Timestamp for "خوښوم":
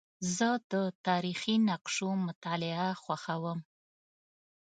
3.03-3.59